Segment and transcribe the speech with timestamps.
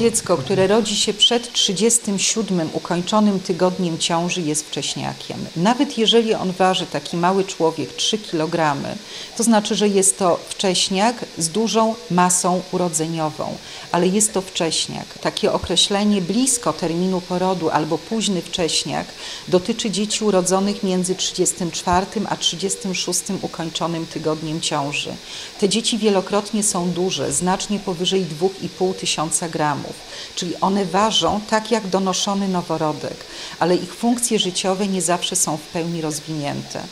[0.00, 5.46] Dziecko, które rodzi się przed 37 ukończonym tygodniem ciąży jest wcześniakiem.
[5.56, 8.76] Nawet jeżeli on waży taki mały człowiek 3 kg,
[9.36, 13.56] to znaczy, że jest to wcześniak z dużą masą urodzeniową,
[13.92, 15.18] ale jest to wcześniak.
[15.18, 19.06] Takie określenie blisko terminu porodu albo późny wcześniak
[19.48, 25.14] dotyczy dzieci urodzonych między 34 a 36 ukończonym tygodniem ciąży.
[25.60, 29.83] Te dzieci wielokrotnie są duże, znacznie powyżej 2,5 tysiąca gramów
[30.34, 33.16] czyli one ważą tak jak donoszony noworodek,
[33.58, 36.82] ale ich funkcje życiowe nie zawsze są w pełni rozwinięte.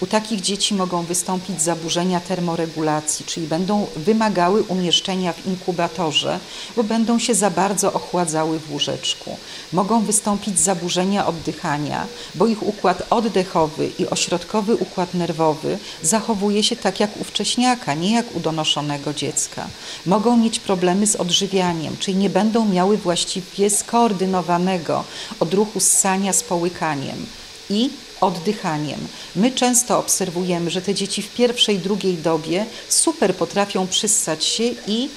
[0.00, 6.38] U takich dzieci mogą wystąpić zaburzenia termoregulacji, czyli będą wymagały umieszczenia w inkubatorze,
[6.76, 9.36] bo będą się za bardzo ochładzały w łóżeczku.
[9.72, 17.00] Mogą wystąpić zaburzenia oddychania, bo ich układ oddechowy i ośrodkowy układ nerwowy zachowuje się tak
[17.00, 19.66] jak u wcześniaka, nie jak u donoszonego dziecka.
[20.06, 22.39] Mogą mieć problemy z odżywianiem, czyli nie będą
[22.72, 25.04] miały właściwie skoordynowanego
[25.40, 27.26] odruchu ssania z połykaniem
[27.70, 29.00] i oddychaniem.
[29.36, 35.08] My często obserwujemy, że te dzieci w pierwszej, drugiej dobie super potrafią przyssać się i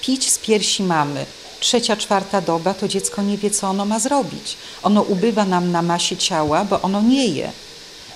[0.00, 1.26] pić z piersi mamy.
[1.60, 4.56] Trzecia, czwarta doba to dziecko nie wie, co ono ma zrobić.
[4.82, 7.52] Ono ubywa nam na masie ciała, bo ono nie je.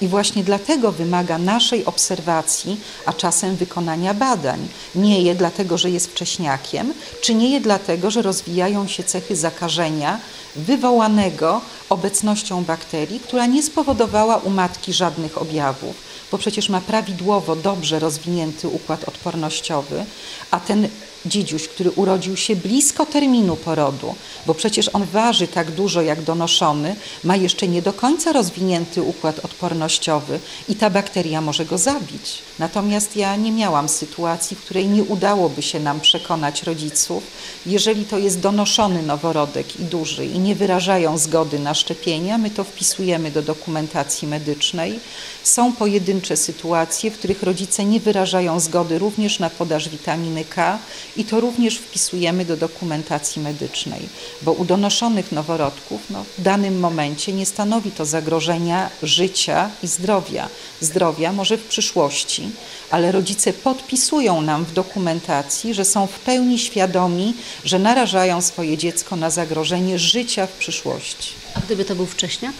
[0.04, 4.68] I właśnie dlatego wymaga naszej obserwacji, a czasem wykonania badań.
[4.94, 10.20] Nie je dlatego, że jest wcześniakiem, czy nie je dlatego, że rozwijają się cechy zakażenia
[10.56, 15.96] wywołanego obecnością bakterii, która nie spowodowała u matki żadnych objawów,
[16.32, 20.04] bo przecież ma prawidłowo, dobrze rozwinięty układ odpornościowy,
[20.50, 20.88] a ten
[21.26, 24.14] dziedziuś, który urodził się blisko terminu porodu,
[24.46, 29.44] bo przecież on waży tak dużo jak donoszony, ma jeszcze nie do końca rozwinięty układ
[29.44, 32.42] odpornościowy i ta bakteria może go zabić.
[32.58, 37.22] Natomiast ja nie miałam sytuacji, w której nie udałoby się nam przekonać rodziców,
[37.66, 42.64] jeżeli to jest donoszony noworodek i duży i nie wyrażają zgody na szczepienia, my to
[42.64, 45.00] wpisujemy do dokumentacji medycznej.
[45.42, 50.78] Są pojedyncze sytuacje, w których rodzice nie wyrażają zgody również na podaż witaminy K
[51.16, 54.08] i to również wpisujemy do dokumentacji medycznej,
[54.42, 60.48] bo u donoszonych noworodków no, w danym momencie nie stanowi to zagrożenia życia i zdrowia.
[60.80, 62.50] Zdrowia może w przyszłości,
[62.90, 69.16] ale rodzice podpisują nam w dokumentacji, że są w pełni świadomi, że narażają swoje dziecko
[69.16, 71.32] na zagrożenie życia w przyszłości.
[71.54, 72.54] A gdyby to był wcześniak?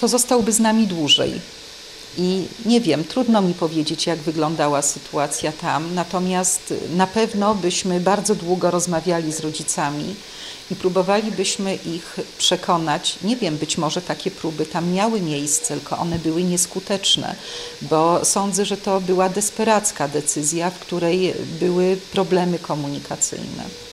[0.00, 1.40] To zostałby z nami dłużej.
[2.18, 8.34] I nie wiem, trudno mi powiedzieć, jak wyglądała sytuacja tam, natomiast na pewno byśmy bardzo
[8.34, 10.14] długo rozmawiali z rodzicami
[10.70, 13.18] i próbowalibyśmy ich przekonać.
[13.22, 17.36] Nie wiem, być może takie próby tam miały miejsce, tylko one były nieskuteczne,
[17.82, 23.86] bo sądzę, że to była desperacka decyzja, w której były problemy komunikacyjne.